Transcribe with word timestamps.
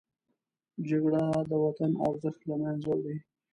جګړه 0.89 1.23
د 1.49 1.51
وطن 1.63 1.91
ارزښت 2.07 2.41
له 2.49 2.55
منځه 2.61 2.89
وړي 2.97 3.15